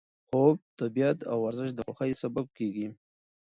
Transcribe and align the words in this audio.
خوب، 0.29 0.57
طبیعت 0.79 1.17
او 1.31 1.37
ورزش 1.45 1.69
د 1.75 1.79
خوښۍ 1.85 2.11
سبب 2.21 2.45
کېږي. 2.57 2.87